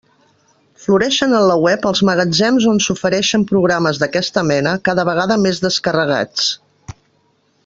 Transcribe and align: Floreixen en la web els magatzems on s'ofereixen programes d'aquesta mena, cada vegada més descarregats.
Floreixen 0.85 1.35
en 1.39 1.43
la 1.51 1.57
web 1.65 1.85
els 1.89 2.01
magatzems 2.09 2.67
on 2.73 2.81
s'ofereixen 2.87 3.45
programes 3.53 4.03
d'aquesta 4.05 4.45
mena, 4.53 4.75
cada 4.91 5.07
vegada 5.11 5.41
més 5.47 5.65
descarregats. 5.69 6.53